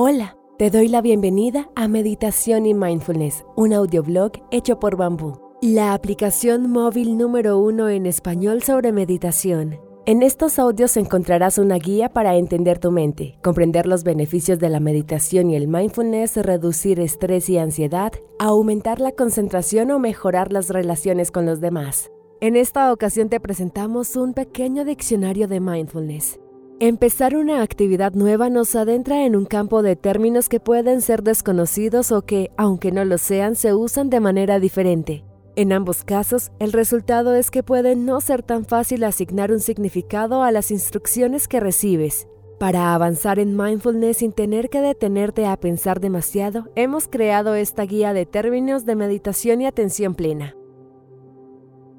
[0.00, 5.92] Hola, te doy la bienvenida a Meditación y Mindfulness, un audioblog hecho por Bambú, la
[5.92, 9.80] aplicación móvil número uno en español sobre meditación.
[10.06, 14.78] En estos audios encontrarás una guía para entender tu mente, comprender los beneficios de la
[14.78, 21.32] meditación y el mindfulness, reducir estrés y ansiedad, aumentar la concentración o mejorar las relaciones
[21.32, 22.08] con los demás.
[22.40, 26.38] En esta ocasión te presentamos un pequeño diccionario de mindfulness.
[26.80, 32.12] Empezar una actividad nueva nos adentra en un campo de términos que pueden ser desconocidos
[32.12, 35.24] o que, aunque no lo sean, se usan de manera diferente.
[35.56, 40.44] En ambos casos, el resultado es que puede no ser tan fácil asignar un significado
[40.44, 42.28] a las instrucciones que recibes.
[42.60, 48.12] Para avanzar en mindfulness sin tener que detenerte a pensar demasiado, hemos creado esta guía
[48.12, 50.54] de términos de meditación y atención plena.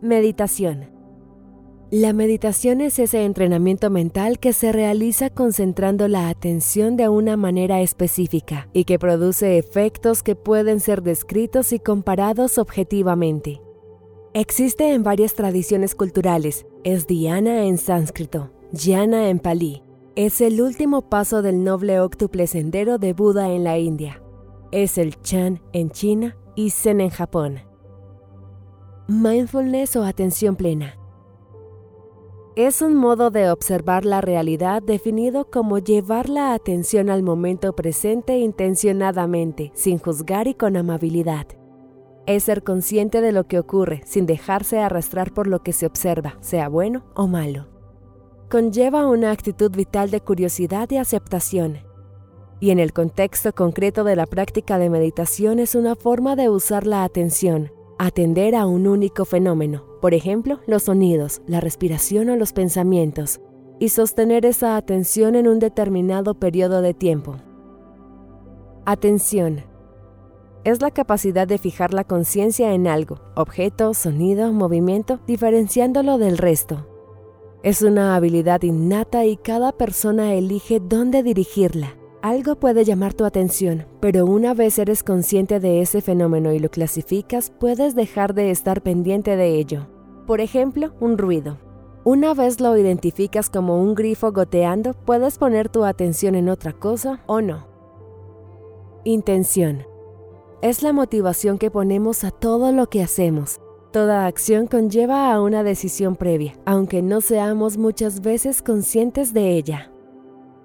[0.00, 0.93] Meditación.
[1.96, 7.82] La meditación es ese entrenamiento mental que se realiza concentrando la atención de una manera
[7.82, 13.62] específica y que produce efectos que pueden ser descritos y comparados objetivamente.
[14.32, 19.84] Existe en varias tradiciones culturales, es dhyana en sánscrito, jnana en palí.
[20.16, 24.20] Es el último paso del noble óctuple sendero de Buda en la India.
[24.72, 27.60] Es el Chan en China y Zen en Japón.
[29.06, 30.96] Mindfulness o atención plena.
[32.56, 38.38] Es un modo de observar la realidad definido como llevar la atención al momento presente
[38.38, 41.48] intencionadamente, sin juzgar y con amabilidad.
[42.26, 46.36] Es ser consciente de lo que ocurre, sin dejarse arrastrar por lo que se observa,
[46.42, 47.66] sea bueno o malo.
[48.48, 51.78] Conlleva una actitud vital de curiosidad y aceptación.
[52.60, 56.86] Y en el contexto concreto de la práctica de meditación es una forma de usar
[56.86, 57.72] la atención,
[58.04, 63.40] Atender a un único fenómeno, por ejemplo, los sonidos, la respiración o los pensamientos,
[63.80, 67.36] y sostener esa atención en un determinado periodo de tiempo.
[68.84, 69.62] Atención.
[70.64, 76.86] Es la capacidad de fijar la conciencia en algo, objeto, sonido, movimiento, diferenciándolo del resto.
[77.62, 81.96] Es una habilidad innata y cada persona elige dónde dirigirla.
[82.24, 86.70] Algo puede llamar tu atención, pero una vez eres consciente de ese fenómeno y lo
[86.70, 89.88] clasificas, puedes dejar de estar pendiente de ello.
[90.26, 91.58] Por ejemplo, un ruido.
[92.02, 97.22] Una vez lo identificas como un grifo goteando, puedes poner tu atención en otra cosa
[97.26, 97.66] o no.
[99.04, 99.84] Intención.
[100.62, 103.60] Es la motivación que ponemos a todo lo que hacemos.
[103.92, 109.93] Toda acción conlleva a una decisión previa, aunque no seamos muchas veces conscientes de ella.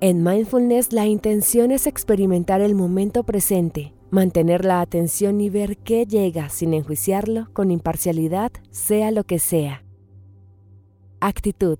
[0.00, 6.04] En mindfulness la intención es experimentar el momento presente, mantener la atención y ver qué
[6.04, 9.84] llega sin enjuiciarlo con imparcialidad, sea lo que sea.
[11.20, 11.78] Actitud.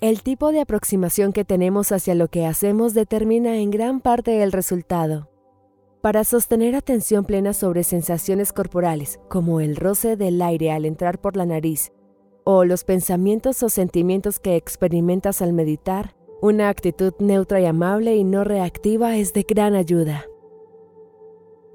[0.00, 4.50] El tipo de aproximación que tenemos hacia lo que hacemos determina en gran parte el
[4.50, 5.30] resultado.
[6.00, 11.36] Para sostener atención plena sobre sensaciones corporales, como el roce del aire al entrar por
[11.36, 11.92] la nariz,
[12.42, 18.24] o los pensamientos o sentimientos que experimentas al meditar, una actitud neutra y amable y
[18.24, 20.26] no reactiva es de gran ayuda.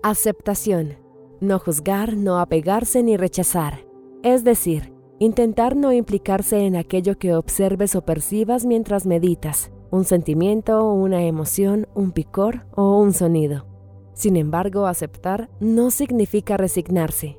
[0.04, 0.98] Aceptación.
[1.40, 3.86] No juzgar, no apegarse ni rechazar.
[4.24, 10.92] Es decir, intentar no implicarse en aquello que observes o percibas mientras meditas, un sentimiento,
[10.92, 13.66] una emoción, un picor o un sonido.
[14.14, 17.38] Sin embargo, aceptar no significa resignarse,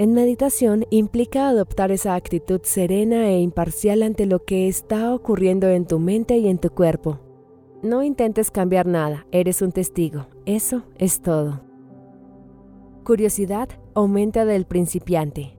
[0.00, 5.84] en meditación implica adoptar esa actitud serena e imparcial ante lo que está ocurriendo en
[5.84, 7.20] tu mente y en tu cuerpo.
[7.82, 11.60] No intentes cambiar nada, eres un testigo, eso es todo.
[13.04, 15.58] Curiosidad aumenta del principiante.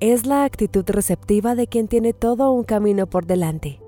[0.00, 3.78] Es la actitud receptiva de quien tiene todo un camino por delante.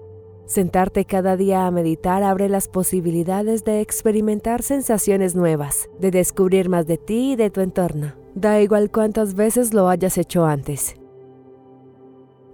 [0.47, 6.87] Sentarte cada día a meditar abre las posibilidades de experimentar sensaciones nuevas, de descubrir más
[6.87, 8.13] de ti y de tu entorno.
[8.37, 10.95] Da igual cuántas veces lo hayas hecho antes.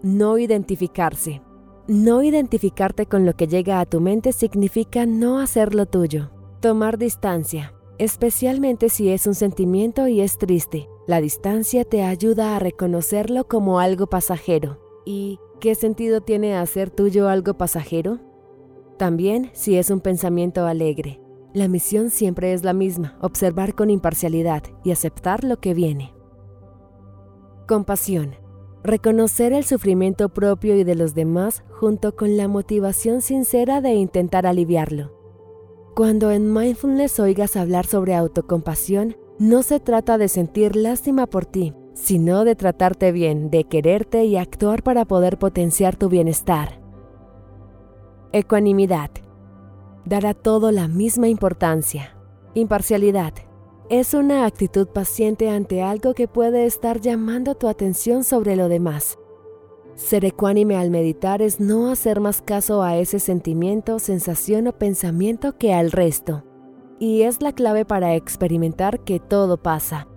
[0.02, 1.42] No identificarse.
[1.86, 6.30] No identificarte con lo que llega a tu mente significa no hacerlo tuyo.
[6.60, 10.88] Tomar distancia, especialmente si es un sentimiento y es triste.
[11.06, 14.78] La distancia te ayuda a reconocerlo como algo pasajero.
[15.04, 18.18] ¿Y qué sentido tiene hacer tuyo algo pasajero?
[18.98, 21.20] También si es un pensamiento alegre.
[21.54, 26.14] La misión siempre es la misma, observar con imparcialidad y aceptar lo que viene.
[27.68, 28.34] Compasión.
[28.82, 34.46] Reconocer el sufrimiento propio y de los demás junto con la motivación sincera de intentar
[34.46, 35.16] aliviarlo.
[35.94, 41.72] Cuando en mindfulness oigas hablar sobre autocompasión, no se trata de sentir lástima por ti,
[41.94, 46.80] sino de tratarte bien, de quererte y actuar para poder potenciar tu bienestar.
[48.32, 49.10] Ecuanimidad.
[50.04, 52.16] Dar a todo la misma importancia.
[52.54, 53.34] Imparcialidad.
[53.88, 59.18] Es una actitud paciente ante algo que puede estar llamando tu atención sobre lo demás.
[59.94, 65.58] Ser ecuánime al meditar es no hacer más caso a ese sentimiento, sensación o pensamiento
[65.58, 66.44] que al resto.
[66.98, 70.08] Y es la clave para experimentar que todo pasa.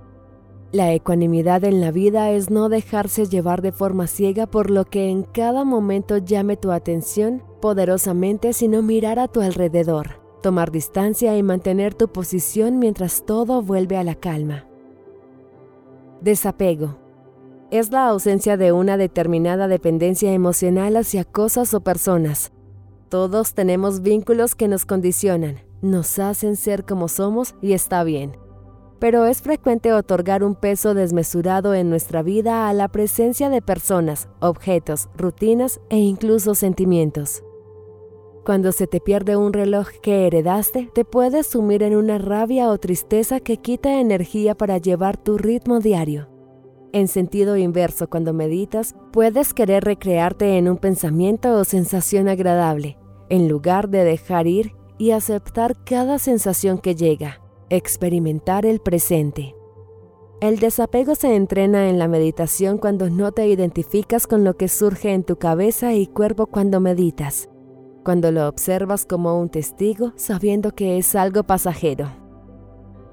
[0.75, 5.07] La ecuanimidad en la vida es no dejarse llevar de forma ciega por lo que
[5.07, 11.43] en cada momento llame tu atención poderosamente, sino mirar a tu alrededor, tomar distancia y
[11.43, 14.67] mantener tu posición mientras todo vuelve a la calma.
[16.19, 16.97] Desapego.
[17.71, 22.51] Es la ausencia de una determinada dependencia emocional hacia cosas o personas.
[23.07, 28.43] Todos tenemos vínculos que nos condicionan, nos hacen ser como somos y está bien
[28.99, 34.29] pero es frecuente otorgar un peso desmesurado en nuestra vida a la presencia de personas,
[34.39, 37.43] objetos, rutinas e incluso sentimientos.
[38.45, 42.77] Cuando se te pierde un reloj que heredaste, te puedes sumir en una rabia o
[42.77, 46.29] tristeza que quita energía para llevar tu ritmo diario.
[46.93, 52.97] En sentido inverso, cuando meditas, puedes querer recrearte en un pensamiento o sensación agradable,
[53.29, 57.41] en lugar de dejar ir y aceptar cada sensación que llega.
[57.71, 59.55] Experimentar el presente.
[60.39, 65.13] El desapego se entrena en la meditación cuando no te identificas con lo que surge
[65.13, 67.49] en tu cabeza y cuerpo cuando meditas,
[68.03, 72.07] cuando lo observas como un testigo sabiendo que es algo pasajero.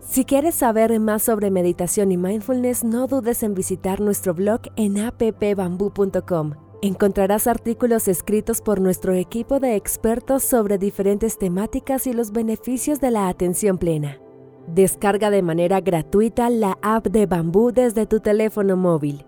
[0.01, 4.99] Si quieres saber más sobre meditación y mindfulness, no dudes en visitar nuestro blog en
[4.99, 6.53] appbamboo.com.
[6.83, 13.13] Encontrarás artículos escritos por nuestro equipo de expertos sobre diferentes temáticas y los beneficios de
[13.13, 14.19] la atención plena.
[14.69, 19.27] Descarga de manera gratuita la app de Bambú desde tu teléfono móvil.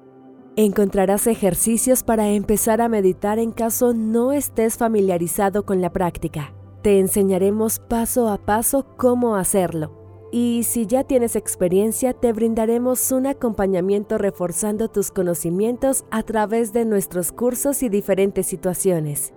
[0.57, 6.55] Encontrarás ejercicios para empezar a meditar en caso no estés familiarizado con la práctica.
[6.83, 10.05] Te enseñaremos paso a paso cómo hacerlo.
[10.31, 16.85] Y si ya tienes experiencia, te brindaremos un acompañamiento reforzando tus conocimientos a través de
[16.85, 19.33] nuestros cursos y diferentes situaciones.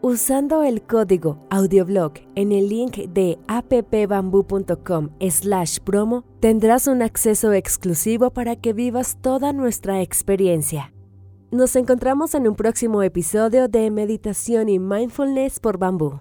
[0.00, 8.30] Usando el código audioblog en el link de appbamboo.com slash promo, tendrás un acceso exclusivo
[8.30, 10.92] para que vivas toda nuestra experiencia.
[11.50, 16.20] Nos encontramos en un próximo episodio de Meditación y Mindfulness por Bambú.